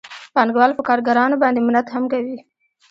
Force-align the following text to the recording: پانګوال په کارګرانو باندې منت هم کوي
پانګوال 0.35 0.71
په 0.75 0.81
کارګرانو 0.89 1.41
باندې 1.43 1.59
منت 1.61 1.87
هم 1.91 2.03
کوي 2.13 2.37